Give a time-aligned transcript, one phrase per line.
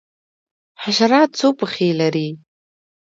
[0.81, 2.29] حشرات څو پښې لري؟